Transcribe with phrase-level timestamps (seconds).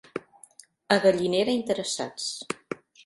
[0.95, 2.29] A Gallinera, interessats.